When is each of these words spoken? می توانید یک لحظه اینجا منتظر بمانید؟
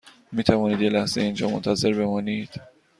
می 0.31 0.43
توانید 0.43 0.81
یک 0.81 0.91
لحظه 0.93 1.21
اینجا 1.21 1.49
منتظر 1.49 1.93
بمانید؟ 1.93 2.51